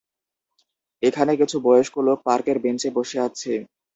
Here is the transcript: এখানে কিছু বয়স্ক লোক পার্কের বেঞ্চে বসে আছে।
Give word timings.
এখানে 1.03 1.31
কিছু 1.41 1.57
বয়স্ক 1.65 1.95
লোক 2.07 2.17
পার্কের 2.27 2.57
বেঞ্চে 2.63 2.89
বসে 2.97 3.17
আছে। 3.27 3.53